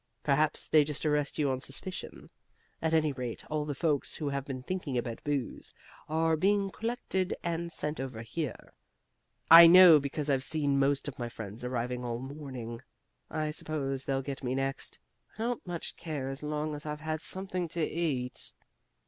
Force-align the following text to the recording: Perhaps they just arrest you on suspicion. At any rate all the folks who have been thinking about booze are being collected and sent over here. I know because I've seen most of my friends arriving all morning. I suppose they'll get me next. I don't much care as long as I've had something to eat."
Perhaps 0.23 0.67
they 0.67 0.83
just 0.83 1.05
arrest 1.05 1.37
you 1.37 1.51
on 1.51 1.61
suspicion. 1.61 2.31
At 2.81 2.95
any 2.95 3.11
rate 3.11 3.45
all 3.51 3.65
the 3.65 3.75
folks 3.75 4.15
who 4.15 4.29
have 4.29 4.45
been 4.45 4.63
thinking 4.63 4.97
about 4.97 5.23
booze 5.23 5.75
are 6.09 6.35
being 6.35 6.71
collected 6.71 7.35
and 7.43 7.71
sent 7.71 7.99
over 7.99 8.23
here. 8.23 8.73
I 9.51 9.67
know 9.67 9.99
because 9.99 10.27
I've 10.27 10.43
seen 10.43 10.79
most 10.79 11.07
of 11.07 11.19
my 11.19 11.29
friends 11.29 11.63
arriving 11.63 12.03
all 12.03 12.17
morning. 12.17 12.81
I 13.29 13.51
suppose 13.51 14.03
they'll 14.05 14.23
get 14.23 14.43
me 14.43 14.55
next. 14.55 14.97
I 15.35 15.43
don't 15.43 15.67
much 15.67 15.95
care 15.97 16.29
as 16.29 16.41
long 16.41 16.73
as 16.73 16.87
I've 16.87 17.01
had 17.01 17.21
something 17.21 17.67
to 17.67 17.83
eat." 17.85 18.53